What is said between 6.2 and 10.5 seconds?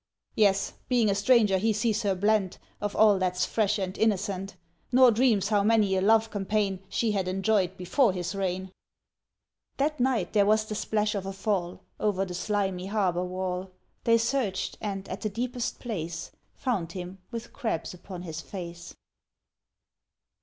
campaign She had enjoyed before his reign!" That night there